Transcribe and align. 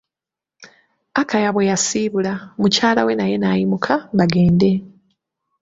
Akaya 1.21 1.49
bwe 1.53 1.67
yasiibula, 1.71 2.33
mukyala 2.59 3.01
we 3.07 3.13
naye 3.19 3.35
n'ayimuka 3.39 3.93
bagende. 4.17 4.71